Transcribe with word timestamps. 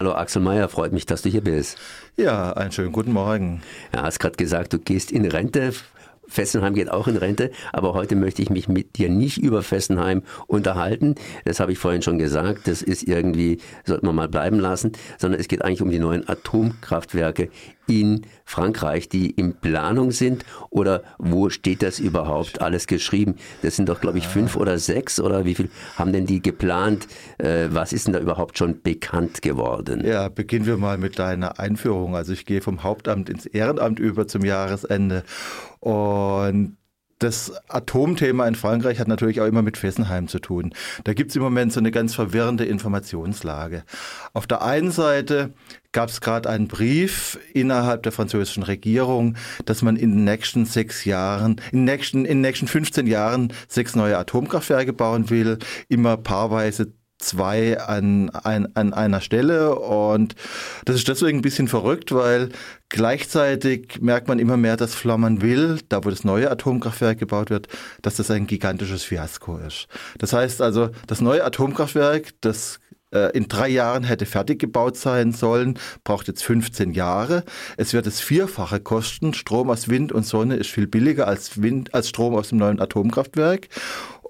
Hallo 0.00 0.12
Axel 0.12 0.40
Mayer, 0.40 0.70
freut 0.70 0.94
mich, 0.94 1.04
dass 1.04 1.20
du 1.20 1.28
hier 1.28 1.42
bist. 1.42 1.76
Ja, 2.16 2.54
einen 2.54 2.72
schönen 2.72 2.90
guten 2.90 3.12
Morgen. 3.12 3.60
Ja, 3.94 4.04
hast 4.04 4.18
gerade 4.18 4.34
gesagt, 4.34 4.72
du 4.72 4.78
gehst 4.78 5.12
in 5.12 5.26
Rente. 5.26 5.74
Fessenheim 6.26 6.72
geht 6.72 6.90
auch 6.90 7.06
in 7.06 7.18
Rente, 7.18 7.50
aber 7.70 7.92
heute 7.92 8.16
möchte 8.16 8.40
ich 8.40 8.48
mich 8.48 8.66
mit 8.66 8.96
dir 8.96 9.10
nicht 9.10 9.36
über 9.36 9.62
Fessenheim 9.62 10.22
unterhalten. 10.46 11.16
Das 11.44 11.60
habe 11.60 11.72
ich 11.72 11.78
vorhin 11.78 12.00
schon 12.00 12.16
gesagt. 12.16 12.66
Das 12.66 12.80
ist 12.80 13.02
irgendwie, 13.02 13.58
sollte 13.84 14.06
man 14.06 14.14
mal 14.14 14.28
bleiben 14.30 14.58
lassen, 14.58 14.92
sondern 15.18 15.38
es 15.38 15.48
geht 15.48 15.62
eigentlich 15.62 15.82
um 15.82 15.90
die 15.90 15.98
neuen 15.98 16.26
Atomkraftwerke 16.26 17.50
in 17.90 18.22
Frankreich, 18.44 19.08
die 19.08 19.30
in 19.30 19.54
Planung 19.54 20.12
sind? 20.12 20.44
Oder 20.70 21.02
wo 21.18 21.50
steht 21.50 21.82
das 21.82 21.98
überhaupt 21.98 22.60
alles 22.60 22.86
geschrieben? 22.86 23.34
Das 23.62 23.74
sind 23.74 23.88
doch, 23.88 24.00
glaube 24.00 24.18
ich, 24.18 24.28
fünf 24.28 24.54
oder 24.56 24.78
sechs 24.78 25.18
oder 25.18 25.44
wie 25.44 25.56
viel 25.56 25.70
haben 25.96 26.12
denn 26.12 26.24
die 26.24 26.40
geplant? 26.40 27.08
Äh, 27.38 27.68
was 27.70 27.92
ist 27.92 28.06
denn 28.06 28.14
da 28.14 28.20
überhaupt 28.20 28.56
schon 28.56 28.80
bekannt 28.82 29.42
geworden? 29.42 30.06
Ja, 30.06 30.28
beginnen 30.28 30.66
wir 30.66 30.76
mal 30.76 30.98
mit 30.98 31.18
deiner 31.18 31.58
Einführung. 31.58 32.14
Also 32.14 32.32
ich 32.32 32.46
gehe 32.46 32.60
vom 32.60 32.84
Hauptamt 32.84 33.28
ins 33.28 33.46
Ehrenamt 33.46 33.98
über 33.98 34.28
zum 34.28 34.44
Jahresende 34.44 35.24
und 35.80 36.76
das 37.20 37.52
Atomthema 37.68 38.48
in 38.48 38.54
Frankreich 38.54 38.98
hat 38.98 39.06
natürlich 39.06 39.40
auch 39.40 39.46
immer 39.46 39.62
mit 39.62 39.76
Fessenheim 39.76 40.26
zu 40.26 40.38
tun. 40.38 40.72
Da 41.04 41.12
gibt 41.12 41.30
es 41.30 41.36
im 41.36 41.42
Moment 41.42 41.72
so 41.72 41.78
eine 41.78 41.90
ganz 41.90 42.14
verwirrende 42.14 42.64
Informationslage. 42.64 43.84
Auf 44.32 44.46
der 44.46 44.62
einen 44.62 44.90
Seite 44.90 45.52
gab 45.92 46.08
es 46.08 46.20
gerade 46.20 46.48
einen 46.48 46.66
Brief 46.66 47.38
innerhalb 47.52 48.02
der 48.04 48.12
französischen 48.12 48.62
Regierung, 48.62 49.36
dass 49.66 49.82
man 49.82 49.96
in 49.96 50.12
den 50.12 50.24
nächsten 50.24 50.64
sechs 50.64 51.04
Jahren, 51.04 51.60
in 51.72 51.80
den 51.80 51.84
nächsten, 51.84 52.24
in 52.24 52.38
den 52.38 52.40
nächsten 52.40 52.68
15 52.68 53.06
Jahren 53.06 53.52
sechs 53.68 53.94
neue 53.94 54.16
Atomkraftwerke 54.16 54.92
bauen 54.92 55.30
will, 55.30 55.58
immer 55.88 56.16
paarweise 56.16 56.92
zwei 57.20 57.78
an, 57.78 58.30
an, 58.30 58.68
an 58.74 58.92
einer 58.92 59.20
Stelle. 59.20 59.76
Und 59.76 60.34
das 60.84 60.96
ist 60.96 61.08
deswegen 61.08 61.38
ein 61.38 61.42
bisschen 61.42 61.68
verrückt, 61.68 62.12
weil 62.12 62.50
gleichzeitig 62.88 64.00
merkt 64.00 64.28
man 64.28 64.38
immer 64.38 64.56
mehr, 64.56 64.76
dass 64.76 64.94
Flamanville, 64.94 65.78
da 65.88 66.04
wo 66.04 66.10
das 66.10 66.24
neue 66.24 66.50
Atomkraftwerk 66.50 67.18
gebaut 67.18 67.50
wird, 67.50 67.68
dass 68.02 68.16
das 68.16 68.30
ein 68.30 68.46
gigantisches 68.46 69.04
Fiasko 69.04 69.58
ist. 69.58 69.86
Das 70.18 70.32
heißt 70.32 70.60
also, 70.62 70.90
das 71.06 71.20
neue 71.20 71.44
Atomkraftwerk, 71.44 72.30
das 72.40 72.80
äh, 73.12 73.36
in 73.36 73.48
drei 73.48 73.68
Jahren 73.68 74.04
hätte 74.04 74.26
fertig 74.26 74.58
gebaut 74.58 74.96
sein 74.96 75.32
sollen, 75.32 75.78
braucht 76.04 76.28
jetzt 76.28 76.42
15 76.44 76.92
Jahre. 76.92 77.44
Es 77.76 77.92
wird 77.92 78.06
das 78.06 78.20
Vierfache 78.20 78.80
kosten. 78.80 79.34
Strom 79.34 79.70
aus 79.70 79.88
Wind 79.88 80.12
und 80.12 80.24
Sonne 80.24 80.56
ist 80.56 80.70
viel 80.70 80.86
billiger 80.86 81.26
als 81.26 81.62
Wind, 81.62 81.94
als 81.94 82.08
Strom 82.08 82.34
aus 82.34 82.48
dem 82.48 82.58
neuen 82.58 82.80
Atomkraftwerk. 82.80 83.68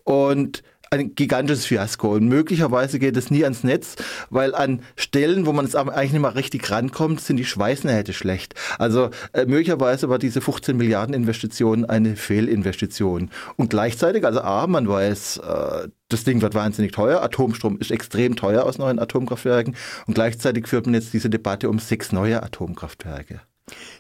Und 0.05 0.63
ein 0.93 1.15
gigantisches 1.15 1.67
Fiasko. 1.67 2.15
Und 2.15 2.27
möglicherweise 2.27 2.99
geht 2.99 3.17
es 3.17 3.31
nie 3.31 3.45
ans 3.45 3.63
Netz, 3.63 3.95
weil 4.29 4.57
an 4.57 4.83
Stellen, 4.97 5.47
wo 5.47 5.53
man 5.53 5.65
es 5.65 5.77
eigentlich 5.77 6.13
nicht 6.13 6.21
mal 6.21 6.31
richtig 6.31 6.69
rankommt, 6.69 7.21
sind 7.21 7.37
die 7.37 7.45
Schweißnähte 7.45 8.13
schlecht. 8.13 8.55
Also 8.79 9.11
äh, 9.33 9.47
möglicherweise 9.47 10.09
war 10.09 10.19
diese 10.19 10.41
15 10.41 10.77
Milliarden 10.77 11.15
Investition 11.15 11.85
eine 11.85 12.17
Fehlinvestition. 12.17 13.31
Und 13.57 13.71
gleichzeitig, 13.71 14.25
also 14.25 14.41
A, 14.41 14.67
man 14.67 14.89
weiß, 14.89 15.39
äh, 15.39 15.89
das 16.09 16.25
Ding 16.25 16.43
wird 16.43 16.55
wahnsinnig 16.57 16.91
teuer. 16.91 17.23
Atomstrom 17.23 17.79
ist 17.79 17.93
extrem 17.93 18.35
teuer 18.35 18.65
aus 18.65 18.79
neuen 18.79 18.99
Atomkraftwerken. 18.99 19.77
Und 20.09 20.15
gleichzeitig 20.15 20.67
führt 20.67 20.87
man 20.87 20.95
jetzt 20.95 21.13
diese 21.13 21.31
Debatte 21.31 21.71
um 21.71 21.79
sechs 21.79 22.11
neue 22.11 22.43
Atomkraftwerke 22.43 23.41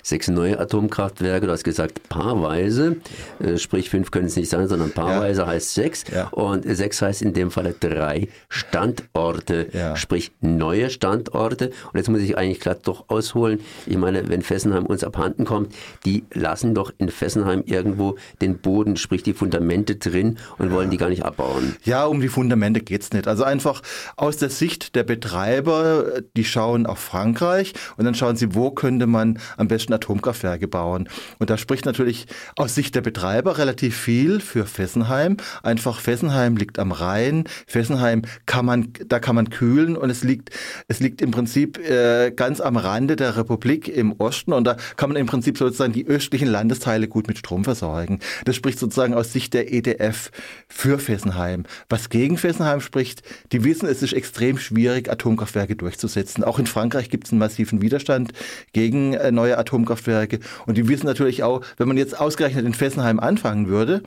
sechs 0.03 0.29
neue 0.29 0.59
Atomkraftwerke. 0.59 1.47
Du 1.47 1.53
hast 1.53 1.65
gesagt 1.65 2.09
paarweise, 2.09 2.97
äh, 3.39 3.59
sprich 3.59 3.91
fünf 3.91 4.11
können 4.11 4.27
es 4.27 4.37
nicht 4.37 4.49
sein, 4.49 4.69
sondern 4.69 4.93
paarweise 4.93 5.43
ja. 5.43 5.47
heißt 5.47 5.75
sechs. 5.75 6.05
Ja. 6.13 6.29
Und 6.29 6.65
sechs 6.65 7.03
heißt 7.03 7.23
in 7.23 7.33
dem 7.33 7.51
Falle 7.51 7.75
drei 7.79 8.29
Standorte, 8.49 9.69
ja. 9.73 9.97
sprich 9.97 10.33
neue 10.41 10.91
Standorte. 10.91 11.71
Und 11.93 11.97
jetzt 11.97 12.09
muss 12.09 12.21
ich 12.21 12.37
eigentlich 12.37 12.61
glatt 12.61 12.81
doch 12.85 13.05
ausholen. 13.09 13.61
Ich 13.87 13.97
meine, 13.97 14.29
wenn 14.29 14.43
Fessenheim 14.43 14.87
uns 14.87 15.05
abhanden 15.05 15.45
kommt, 15.45 15.75
die 16.05 16.25
lassen 16.33 16.75
doch 16.75 16.93
in 16.99 17.09
Fessenheim 17.09 17.63
irgendwo 17.67 18.17
den 18.41 18.59
Boden, 18.59 18.97
sprich 18.97 19.23
die 19.23 19.35
Fundamente 19.35 19.97
drin 19.97 20.39
und 20.59 20.73
wollen 20.73 20.91
die 20.91 20.97
gar 20.97 21.09
nicht 21.09 21.25
abbauen. 21.25 21.77
Ja, 21.85 22.07
um 22.07 22.21
die 22.21 22.29
Fundamente 22.29 22.81
geht's 22.81 23.13
nicht. 23.13 23.29
Also 23.29 23.45
einfach 23.45 23.83
aus 24.17 24.37
der 24.37 24.51
Sicht 24.51 24.95
der 24.95 25.05
Betreiber, 25.05 26.23
die 26.37 26.45
schauen 26.45 26.87
auf 26.87 26.99
Frankreich 26.99 27.75
und 27.97 28.05
dann 28.05 28.15
schauen 28.15 28.37
sie, 28.37 28.55
wo 28.55 28.71
könnte 28.71 29.07
man 29.07 29.39
am 29.61 29.69
besten 29.69 29.93
Atomkraftwerke 29.93 30.67
bauen. 30.67 31.09
Und 31.39 31.51
da 31.51 31.57
spricht 31.57 31.85
natürlich 31.85 32.27
aus 32.57 32.75
Sicht 32.75 32.95
der 32.95 33.03
Betreiber 33.03 33.59
relativ 33.59 33.97
viel 33.97 34.41
für 34.41 34.67
Fessenheim. 34.67 35.37
Einfach 35.63 36.01
Fessenheim 36.01 36.57
liegt 36.57 36.79
am 36.79 36.93
Rhein. 36.93 37.45
Fessenheim 37.67 38.23
kann 38.47 38.65
man, 38.65 38.93
da 39.07 39.21
kann 39.21 39.35
man 39.35 39.51
kühlen 39.51 39.97
und 39.97 40.11
es 40.11 40.25
liegt, 40.25 40.51
es 40.89 41.01
liegt 41.01 41.23
im 41.23 41.31
Prinzip 41.31 41.79
äh, 41.79 42.31
ganz 42.31 42.61
am 42.61 42.77
Rande 42.77 43.17
der 43.17 43.37
Republik 43.37 43.89
im 43.89 44.13
Osten 44.13 44.53
und 44.53 44.65
da 44.65 44.77
kann 44.97 45.11
man 45.11 45.17
im 45.17 45.27
Prinzip 45.27 45.59
sozusagen 45.59 45.93
die 45.93 46.07
östlichen 46.07 46.49
Landesteile 46.49 47.07
gut 47.07 47.29
mit 47.29 47.39
Strom 47.39 47.65
versorgen. 47.65 48.21
Das 48.45 48.57
spricht 48.57 48.79
sozusagen 48.79 49.15
aus 49.15 49.33
Sicht 49.33 49.55
der 49.55 49.73
EDF 49.73 50.31
für 50.69 50.99
Fessenheim. 50.99 51.65
Was 51.89 52.09
gegen 52.09 52.39
Fessenheim 52.39 52.81
spricht, 52.81 53.23
die 53.53 53.65
wissen, 53.65 53.87
es 53.87 54.03
ist 54.03 54.13
extrem 54.13 54.59
schwierig, 54.59 55.11
Atomkraftwerke 55.11 55.77
durchzusetzen. 55.77 56.45
Auch 56.45 56.59
in 56.59 56.67
Frankreich 56.67 57.11
gibt 57.11 57.27
es 57.27 57.33
einen 57.33 57.41
massiven 57.41 57.83
Widerstand 57.83 58.33
gegen 58.73 59.15
äh, 59.15 59.31
neue 59.41 59.59
Atomkraftwerke. 59.59 60.41
Und 60.67 60.77
die 60.77 60.89
wissen 60.89 61.07
natürlich 61.07 61.43
auch, 61.43 61.63
wenn 61.79 61.89
man 61.89 61.97
jetzt 61.97 62.19
ausgerechnet 62.19 62.67
in 62.67 62.75
Fessenheim 62.75 63.21
anfangen 63.21 63.69
würde, 63.69 64.03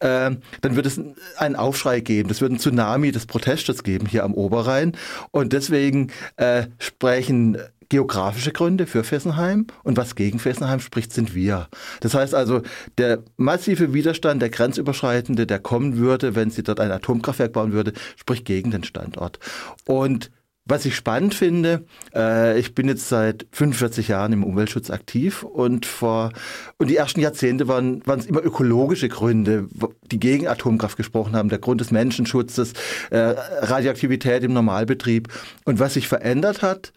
äh, 0.00 0.30
dann 0.60 0.76
würde 0.76 0.88
es 0.88 1.00
einen 1.36 1.56
Aufschrei 1.56 2.00
geben. 2.00 2.28
Das 2.28 2.40
würde 2.40 2.56
ein 2.56 2.58
Tsunami 2.58 3.12
des 3.12 3.26
Protestes 3.26 3.82
geben 3.84 4.06
hier 4.06 4.24
am 4.24 4.34
Oberrhein. 4.34 4.92
Und 5.30 5.52
deswegen 5.52 6.10
äh, 6.36 6.64
sprechen 6.78 7.58
geografische 7.92 8.52
Gründe 8.52 8.86
für 8.86 9.04
Fessenheim 9.04 9.66
und 9.82 9.98
was 9.98 10.14
gegen 10.14 10.38
Fessenheim 10.38 10.80
spricht, 10.80 11.12
sind 11.12 11.34
wir. 11.34 11.68
Das 12.00 12.14
heißt 12.14 12.34
also, 12.34 12.62
der 12.96 13.22
massive 13.36 13.92
Widerstand, 13.92 14.40
der 14.40 14.48
grenzüberschreitende, 14.48 15.46
der 15.46 15.58
kommen 15.58 15.98
würde, 15.98 16.34
wenn 16.34 16.50
sie 16.50 16.62
dort 16.62 16.80
ein 16.80 16.90
Atomkraftwerk 16.90 17.52
bauen 17.52 17.72
würde, 17.72 17.92
spricht 18.16 18.46
gegen 18.46 18.70
den 18.70 18.84
Standort. 18.84 19.38
Und 19.84 20.30
was 20.64 20.84
ich 20.84 20.94
spannend 20.94 21.34
finde, 21.34 21.84
äh, 22.14 22.58
ich 22.58 22.74
bin 22.74 22.86
jetzt 22.86 23.08
seit 23.08 23.46
45 23.50 24.08
Jahren 24.08 24.32
im 24.32 24.44
Umweltschutz 24.44 24.90
aktiv 24.90 25.42
und 25.42 25.86
vor 25.86 26.32
und 26.78 26.88
die 26.88 26.96
ersten 26.96 27.20
Jahrzehnte 27.20 27.66
waren 27.66 28.06
waren 28.06 28.20
es 28.20 28.26
immer 28.26 28.42
ökologische 28.42 29.08
Gründe, 29.08 29.68
die 30.10 30.20
gegen 30.20 30.46
Atomkraft 30.46 30.96
gesprochen 30.96 31.34
haben, 31.34 31.48
der 31.48 31.58
Grund 31.58 31.80
des 31.80 31.90
Menschenschutzes, 31.90 32.74
äh, 33.10 33.34
Radioaktivität 33.60 34.44
im 34.44 34.52
Normalbetrieb. 34.52 35.28
Und 35.64 35.80
was 35.80 35.94
sich 35.94 36.06
verändert 36.06 36.62
hat, 36.62 36.92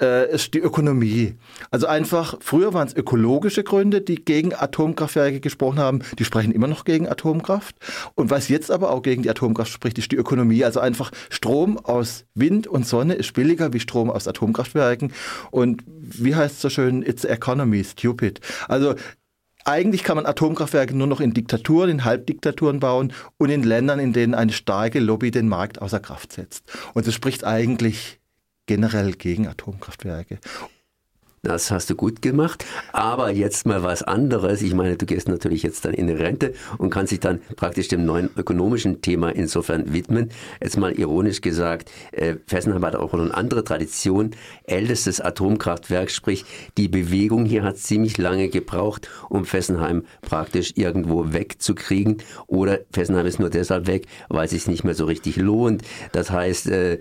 äh, 0.00 0.32
ist 0.32 0.54
die 0.54 0.58
Ökonomie. 0.58 1.34
Also 1.70 1.86
einfach, 1.86 2.36
früher 2.40 2.72
waren 2.74 2.88
es 2.88 2.94
ökologische 2.94 3.62
Gründe, 3.62 4.00
die 4.00 4.24
gegen 4.24 4.54
Atomkraftwerke 4.54 5.40
gesprochen 5.40 5.78
haben. 5.78 6.00
Die 6.18 6.24
sprechen 6.24 6.52
immer 6.52 6.66
noch 6.66 6.84
gegen 6.84 7.08
Atomkraft. 7.08 7.76
Und 8.14 8.30
was 8.30 8.48
jetzt 8.48 8.70
aber 8.70 8.90
auch 8.90 9.02
gegen 9.02 9.22
die 9.22 9.30
Atomkraft 9.30 9.70
spricht, 9.70 9.98
ist 9.98 10.12
die 10.12 10.16
Ökonomie. 10.16 10.64
Also 10.64 10.80
einfach 10.80 11.10
Strom 11.28 11.78
aus 11.78 12.24
Wind 12.34 12.66
und 12.66 12.86
Sonne 12.86 13.14
ist 13.14 13.32
billiger 13.34 13.72
wie 13.72 13.80
Strom 13.80 14.10
aus 14.10 14.26
Atomkraftwerken. 14.26 15.12
Und 15.50 15.82
wie 15.86 16.34
heißt 16.34 16.56
es 16.56 16.60
so 16.62 16.70
schön, 16.70 17.02
it's 17.02 17.24
economy, 17.24 17.84
stupid. 17.84 18.40
Also 18.68 18.94
eigentlich 19.64 20.04
kann 20.04 20.16
man 20.16 20.26
Atomkraftwerke 20.26 20.96
nur 20.96 21.06
noch 21.06 21.20
in 21.20 21.34
Diktaturen, 21.34 21.90
in 21.90 22.04
Halbdiktaturen 22.04 22.80
bauen 22.80 23.12
und 23.36 23.50
in 23.50 23.62
Ländern, 23.62 23.98
in 23.98 24.12
denen 24.12 24.34
eine 24.34 24.52
starke 24.52 25.00
Lobby 25.00 25.30
den 25.30 25.48
Markt 25.48 25.82
außer 25.82 26.00
Kraft 26.00 26.32
setzt. 26.32 26.64
Und 26.94 27.06
das 27.06 27.14
spricht 27.14 27.44
eigentlich 27.44 28.19
generell 28.70 29.10
gegen 29.14 29.48
Atomkraftwerke. 29.48 30.38
Das 31.42 31.70
hast 31.70 31.88
du 31.88 31.94
gut 31.94 32.20
gemacht. 32.20 32.66
Aber 32.92 33.30
jetzt 33.30 33.64
mal 33.64 33.82
was 33.82 34.02
anderes. 34.02 34.60
Ich 34.60 34.74
meine, 34.74 34.96
du 34.98 35.06
gehst 35.06 35.26
natürlich 35.26 35.62
jetzt 35.62 35.86
dann 35.86 35.94
in 35.94 36.10
Rente 36.10 36.52
und 36.76 36.90
kannst 36.90 37.12
dich 37.12 37.20
dann 37.20 37.40
praktisch 37.56 37.88
dem 37.88 38.04
neuen 38.04 38.28
ökonomischen 38.36 39.00
Thema 39.00 39.30
insofern 39.30 39.90
widmen. 39.90 40.28
Jetzt 40.62 40.76
mal 40.76 40.92
ironisch 40.92 41.40
gesagt, 41.40 41.90
äh, 42.12 42.34
Fessenheim 42.46 42.84
hat 42.84 42.94
auch 42.94 43.14
noch 43.14 43.20
eine 43.20 43.34
andere 43.34 43.64
Tradition. 43.64 44.32
Ältestes 44.64 45.22
Atomkraftwerk, 45.22 46.10
sprich, 46.10 46.44
die 46.76 46.88
Bewegung 46.88 47.46
hier 47.46 47.62
hat 47.62 47.78
ziemlich 47.78 48.18
lange 48.18 48.50
gebraucht, 48.50 49.08
um 49.30 49.46
Fessenheim 49.46 50.04
praktisch 50.20 50.72
irgendwo 50.74 51.32
wegzukriegen. 51.32 52.18
Oder 52.48 52.80
Fessenheim 52.92 53.24
ist 53.24 53.40
nur 53.40 53.48
deshalb 53.48 53.86
weg, 53.86 54.08
weil 54.28 54.44
es 54.44 54.50
sich 54.50 54.66
nicht 54.66 54.84
mehr 54.84 54.94
so 54.94 55.06
richtig 55.06 55.36
lohnt. 55.36 55.84
Das 56.12 56.30
heißt, 56.30 56.66
äh, 56.66 56.92
äh, 56.94 56.98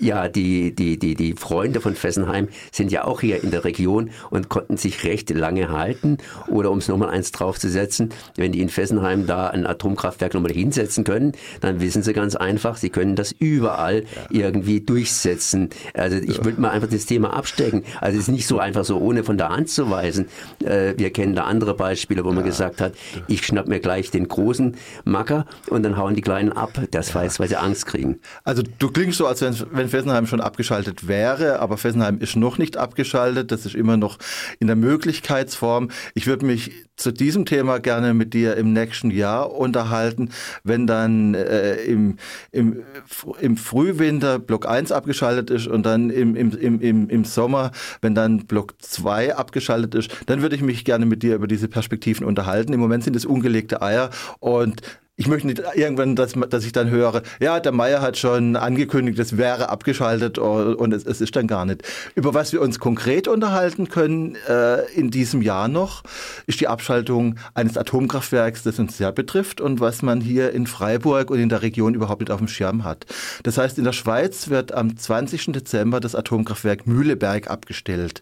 ja, 0.00 0.26
die, 0.26 0.74
die, 0.74 0.98
die, 0.98 1.14
die 1.14 1.34
Freunde 1.34 1.80
von 1.80 1.94
Fessenheim 1.94 2.48
sind 2.72 2.90
ja 2.90 3.04
auch 3.04 3.20
hier 3.20 3.44
in 3.44 3.52
der 3.52 3.59
Region 3.64 4.10
und 4.30 4.48
konnten 4.48 4.76
sich 4.76 5.04
recht 5.04 5.30
lange 5.30 5.70
halten. 5.70 6.18
Oder 6.48 6.70
um 6.70 6.78
es 6.78 6.88
nochmal 6.88 7.10
eins 7.10 7.32
draufzusetzen, 7.32 8.10
wenn 8.36 8.52
die 8.52 8.60
in 8.60 8.68
Fessenheim 8.68 9.26
da 9.26 9.48
ein 9.48 9.66
Atomkraftwerk 9.66 10.34
nochmal 10.34 10.52
hinsetzen 10.52 11.04
können, 11.04 11.32
dann 11.60 11.80
wissen 11.80 12.02
sie 12.02 12.12
ganz 12.12 12.36
einfach, 12.36 12.76
sie 12.76 12.90
können 12.90 13.16
das 13.16 13.32
überall 13.32 14.00
ja. 14.00 14.04
irgendwie 14.30 14.80
durchsetzen. 14.80 15.70
Also 15.94 16.16
ich 16.16 16.38
ja. 16.38 16.44
würde 16.44 16.60
mal 16.60 16.70
einfach 16.70 16.88
das 16.88 17.06
Thema 17.06 17.32
abstecken. 17.34 17.84
Also 18.00 18.18
es 18.18 18.28
ist 18.28 18.32
nicht 18.32 18.46
so 18.46 18.58
einfach 18.58 18.84
so 18.84 18.98
ohne 18.98 19.24
von 19.24 19.38
der 19.38 19.48
Hand 19.50 19.68
zu 19.68 19.90
weisen. 19.90 20.26
Äh, 20.64 20.94
wir 20.96 21.10
kennen 21.10 21.34
da 21.34 21.44
andere 21.44 21.74
Beispiele, 21.74 22.24
wo 22.24 22.32
man 22.32 22.44
gesagt 22.44 22.80
hat, 22.80 22.94
ich 23.26 23.44
schnapp 23.44 23.68
mir 23.68 23.80
gleich 23.80 24.10
den 24.10 24.28
großen 24.28 24.76
Macker 25.04 25.46
und 25.68 25.82
dann 25.82 25.96
hauen 25.96 26.14
die 26.14 26.22
Kleinen 26.22 26.52
ab. 26.52 26.80
Das 26.90 27.14
weiß, 27.14 27.40
weil 27.40 27.48
sie 27.48 27.56
Angst 27.56 27.86
kriegen. 27.86 28.20
Also 28.44 28.62
du 28.78 28.90
klingst 28.90 29.18
so, 29.18 29.26
als 29.26 29.42
wenn, 29.42 29.54
wenn 29.72 29.88
Fessenheim 29.88 30.26
schon 30.26 30.40
abgeschaltet 30.40 31.08
wäre, 31.08 31.60
aber 31.60 31.76
Fessenheim 31.76 32.18
ist 32.18 32.36
noch 32.36 32.58
nicht 32.58 32.76
abgeschaltet. 32.76 33.49
Das 33.50 33.66
ist 33.66 33.74
immer 33.74 33.96
noch 33.96 34.18
in 34.58 34.66
der 34.66 34.76
Möglichkeitsform. 34.76 35.90
Ich 36.14 36.26
würde 36.26 36.46
mich 36.46 36.72
zu 37.00 37.12
diesem 37.12 37.46
Thema 37.46 37.78
gerne 37.78 38.14
mit 38.14 38.34
dir 38.34 38.56
im 38.56 38.72
nächsten 38.72 39.10
Jahr 39.10 39.52
unterhalten, 39.52 40.30
wenn 40.64 40.86
dann 40.86 41.34
äh, 41.34 41.76
im, 41.84 42.16
im, 42.52 42.82
im 43.40 43.56
Frühwinter 43.56 44.38
Block 44.38 44.68
1 44.68 44.92
abgeschaltet 44.92 45.50
ist 45.50 45.66
und 45.66 45.84
dann 45.84 46.10
im, 46.10 46.36
im, 46.36 46.80
im, 46.80 47.08
im 47.08 47.24
Sommer, 47.24 47.72
wenn 48.02 48.14
dann 48.14 48.46
Block 48.46 48.74
2 48.78 49.34
abgeschaltet 49.34 49.94
ist, 49.94 50.10
dann 50.26 50.42
würde 50.42 50.56
ich 50.56 50.62
mich 50.62 50.84
gerne 50.84 51.06
mit 51.06 51.22
dir 51.22 51.34
über 51.34 51.46
diese 51.46 51.68
Perspektiven 51.68 52.26
unterhalten. 52.26 52.72
Im 52.72 52.80
Moment 52.80 53.04
sind 53.04 53.16
es 53.16 53.24
ungelegte 53.24 53.80
Eier 53.82 54.10
und 54.38 54.82
ich 55.20 55.28
möchte 55.28 55.48
nicht 55.48 55.62
irgendwann, 55.74 56.16
dass, 56.16 56.32
dass 56.32 56.64
ich 56.64 56.72
dann 56.72 56.88
höre, 56.88 57.20
ja, 57.40 57.60
der 57.60 57.72
Meier 57.72 58.00
hat 58.00 58.16
schon 58.16 58.56
angekündigt, 58.56 59.18
es 59.18 59.36
wäre 59.36 59.68
abgeschaltet 59.68 60.38
und 60.38 60.94
es, 60.94 61.04
es, 61.04 61.20
ist 61.20 61.36
dann 61.36 61.46
gar 61.46 61.66
nicht. 61.66 61.82
Über 62.14 62.32
was 62.32 62.54
wir 62.54 62.62
uns 62.62 62.78
konkret 62.78 63.28
unterhalten 63.28 63.90
können 63.90 64.38
äh, 64.48 64.90
in 64.94 65.10
diesem 65.10 65.42
Jahr 65.42 65.68
noch, 65.68 66.04
ist 66.46 66.62
die 66.62 66.68
Abschaltung 66.68 66.89
eines 67.54 67.76
Atomkraftwerks, 67.76 68.62
das 68.62 68.78
uns 68.78 68.96
sehr 68.96 69.12
betrifft 69.12 69.60
und 69.60 69.80
was 69.80 70.02
man 70.02 70.20
hier 70.20 70.52
in 70.52 70.66
Freiburg 70.66 71.30
und 71.30 71.38
in 71.38 71.48
der 71.48 71.62
Region 71.62 71.94
überhaupt 71.94 72.20
nicht 72.20 72.30
auf 72.30 72.38
dem 72.38 72.48
Schirm 72.48 72.84
hat. 72.84 73.06
Das 73.42 73.58
heißt, 73.58 73.78
in 73.78 73.84
der 73.84 73.92
Schweiz 73.92 74.48
wird 74.48 74.72
am 74.72 74.96
20. 74.96 75.52
Dezember 75.52 76.00
das 76.00 76.14
Atomkraftwerk 76.14 76.86
Mühleberg 76.86 77.48
abgestellt. 77.48 78.20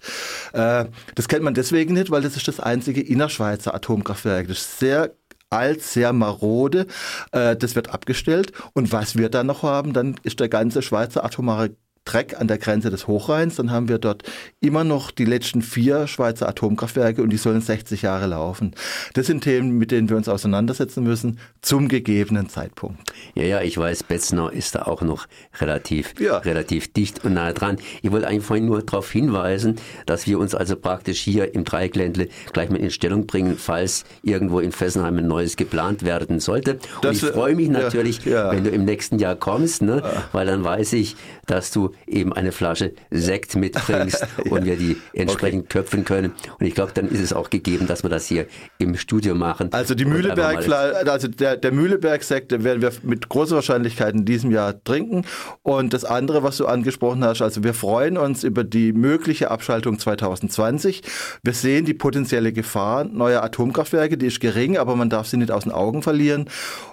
Äh, 0.52 0.86
das 1.14 1.28
kennt 1.28 1.42
man 1.42 1.54
deswegen 1.54 1.94
nicht, 1.94 2.10
weil 2.10 2.22
das 2.22 2.36
ist 2.36 2.48
das 2.48 2.60
einzige 2.60 3.00
innerschweizer 3.00 3.74
Atomkraftwerk. 3.74 4.48
Das 4.48 4.58
ist 4.58 4.78
sehr 4.78 5.14
alt, 5.50 5.82
sehr 5.82 6.12
marode. 6.12 6.86
Äh, 7.32 7.56
das 7.56 7.74
wird 7.74 7.90
abgestellt. 7.90 8.52
Und 8.74 8.92
was 8.92 9.16
wir 9.16 9.28
dann 9.28 9.46
noch 9.46 9.62
haben, 9.62 9.92
dann 9.92 10.16
ist 10.22 10.40
der 10.40 10.48
ganze 10.48 10.82
Schweizer 10.82 11.24
atomare 11.24 11.70
Dreck 12.08 12.40
an 12.40 12.48
der 12.48 12.56
Grenze 12.56 12.88
des 12.88 13.06
Hochrheins. 13.06 13.56
Dann 13.56 13.70
haben 13.70 13.88
wir 13.88 13.98
dort 13.98 14.22
immer 14.60 14.82
noch 14.82 15.10
die 15.10 15.26
letzten 15.26 15.60
vier 15.60 16.06
Schweizer 16.06 16.48
Atomkraftwerke 16.48 17.22
und 17.22 17.30
die 17.30 17.36
sollen 17.36 17.60
60 17.60 18.02
Jahre 18.02 18.26
laufen. 18.26 18.74
Das 19.12 19.26
sind 19.26 19.44
Themen, 19.44 19.76
mit 19.76 19.90
denen 19.90 20.08
wir 20.08 20.16
uns 20.16 20.28
auseinandersetzen 20.28 21.04
müssen 21.04 21.38
zum 21.60 21.88
gegebenen 21.88 22.48
Zeitpunkt. 22.48 23.12
Ja, 23.34 23.42
ja, 23.42 23.60
ich 23.60 23.76
weiß, 23.76 24.04
Betznau 24.04 24.48
ist 24.48 24.74
da 24.74 24.82
auch 24.82 25.02
noch 25.02 25.26
relativ, 25.60 26.18
ja. 26.18 26.38
relativ 26.38 26.92
dicht 26.92 27.24
und 27.24 27.34
nahe 27.34 27.52
dran. 27.52 27.76
Ich 28.00 28.10
wollte 28.10 28.26
eigentlich 28.26 28.44
vorhin 28.44 28.66
nur 28.66 28.82
darauf 28.82 29.10
hinweisen, 29.10 29.76
dass 30.06 30.26
wir 30.26 30.38
uns 30.38 30.54
also 30.54 30.76
praktisch 30.76 31.20
hier 31.20 31.54
im 31.54 31.64
Dreieckländle 31.64 32.28
gleich 32.54 32.70
mal 32.70 32.78
in 32.78 32.90
Stellung 32.90 33.26
bringen, 33.26 33.56
falls 33.58 34.04
irgendwo 34.22 34.60
in 34.60 34.72
Fessenheim 34.72 35.18
ein 35.18 35.26
neues 35.26 35.56
geplant 35.56 36.04
werden 36.04 36.40
sollte. 36.40 36.74
Und 36.74 36.82
das, 37.02 37.22
ich 37.22 37.28
freue 37.28 37.54
mich 37.54 37.68
natürlich, 37.68 38.24
ja, 38.24 38.46
ja. 38.46 38.52
wenn 38.52 38.64
du 38.64 38.70
im 38.70 38.86
nächsten 38.86 39.18
Jahr 39.18 39.36
kommst, 39.36 39.82
ne? 39.82 40.02
weil 40.32 40.46
dann 40.46 40.64
weiß 40.64 40.94
ich, 40.94 41.16
dass 41.46 41.70
du 41.70 41.92
eben 42.06 42.32
eine 42.32 42.52
Flasche 42.52 42.92
Sekt 43.10 43.56
mitbringst 43.56 44.20
ja. 44.44 44.52
und 44.52 44.64
wir 44.64 44.76
die 44.76 44.96
entsprechend 45.12 45.64
okay. 45.64 45.78
köpfen 45.78 46.04
können. 46.04 46.32
Und 46.58 46.66
ich 46.66 46.74
glaube, 46.74 46.92
dann 46.94 47.08
ist 47.08 47.20
es 47.20 47.32
auch 47.32 47.50
gegeben, 47.50 47.86
dass 47.86 48.02
wir 48.02 48.10
das 48.10 48.26
hier 48.26 48.46
im 48.78 48.96
Studio 48.96 49.34
machen. 49.34 49.72
Also 49.72 49.94
die 49.94 50.04
Mühleberg, 50.04 50.68
also 51.08 51.28
der, 51.28 51.56
der 51.56 51.72
Mühleberg-Sekt 51.72 52.52
werden 52.64 52.82
wir 52.82 52.92
mit 53.02 53.28
großer 53.28 53.56
Wahrscheinlichkeit 53.56 54.14
in 54.14 54.24
diesem 54.24 54.50
Jahr 54.50 54.82
trinken. 54.82 55.24
Und 55.62 55.92
das 55.92 56.04
andere, 56.04 56.42
was 56.42 56.56
du 56.56 56.66
angesprochen 56.66 57.24
hast, 57.24 57.42
also 57.42 57.64
wir 57.64 57.74
freuen 57.74 58.16
uns 58.16 58.44
über 58.44 58.64
die 58.64 58.92
mögliche 58.92 59.50
Abschaltung 59.50 59.98
2020. 59.98 61.02
Wir 61.42 61.52
sehen 61.52 61.84
die 61.84 61.94
potenzielle 61.94 62.52
Gefahr 62.52 63.04
neuer 63.04 63.42
Atomkraftwerke, 63.42 64.16
die 64.16 64.26
ist 64.26 64.40
gering, 64.40 64.76
aber 64.76 64.96
man 64.96 65.10
darf 65.10 65.26
sie 65.26 65.36
nicht 65.36 65.50
aus 65.50 65.64
den 65.64 65.72
Augen 65.72 66.02
verlieren. 66.02 66.48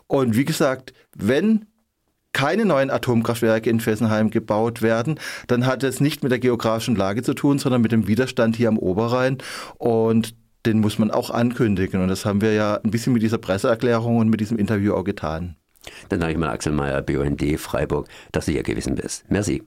Und 0.08 0.36
wie 0.36 0.46
gesagt, 0.46 0.94
wenn 1.16 1.66
keine 2.36 2.66
neuen 2.66 2.92
Atomkraftwerke 2.92 3.70
in 3.70 3.80
Fessenheim 3.80 4.30
gebaut 4.30 4.82
werden, 4.82 5.18
dann 5.48 5.66
hat 5.66 5.84
es 5.84 6.02
nicht 6.02 6.22
mit 6.22 6.34
der 6.34 6.40
geografischen 6.40 6.98
Lage 6.98 7.24
zu 7.24 7.34
tun, 7.34 7.60
sondern 7.60 7.82
mit 7.82 7.94
dem 7.94 8.08
Widerstand 8.08 8.58
hier 8.58 8.68
am 8.68 8.78
Oberrhein. 8.78 9.38
Und 9.78 10.36
den 10.66 10.82
muss 10.82 11.00
man 11.00 11.12
auch 11.12 11.30
ankündigen. 11.30 12.02
Und 12.02 12.10
das 12.10 12.26
haben 12.26 12.42
wir 12.42 12.52
ja 12.52 12.76
ein 12.76 12.92
bisschen 12.92 13.14
mit 13.14 13.22
dieser 13.22 13.38
Presseerklärung 13.38 14.18
und 14.18 14.28
mit 14.28 14.42
diesem 14.42 14.58
Interview 14.58 14.94
auch 14.94 15.06
getan. 15.06 15.56
Dann 16.10 16.20
danke 16.20 16.34
ich 16.34 16.40
mal 16.40 16.50
Axel 16.50 16.74
Mayer, 16.74 17.02
BUND 17.02 17.42
Freiburg, 17.58 18.10
dass 18.34 18.48
du 18.48 18.52
hier 18.52 18.64
gewesen 18.64 18.96
bist. 18.96 19.24
Merci. 19.30 19.64